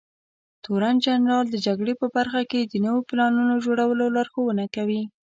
[0.63, 5.01] تورنجنرال د جګړې په برخه کې د نويو پلانونو جوړولو لارښونه کوي.